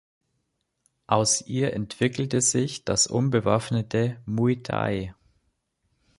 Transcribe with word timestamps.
Aus 1.05 1.41
ihr 1.45 1.73
entwickelte 1.73 2.41
sich 2.41 2.83
das 2.85 3.05
unbewaffnete 3.05 4.19
Muay 4.25 4.55
Thai. 4.63 5.13